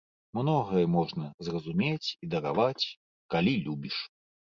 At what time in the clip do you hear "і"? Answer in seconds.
2.23-2.29